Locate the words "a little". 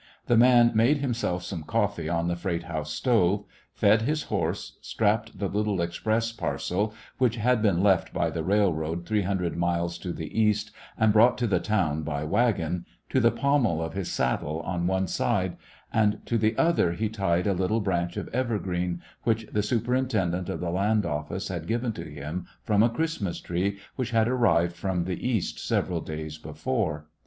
17.45-17.79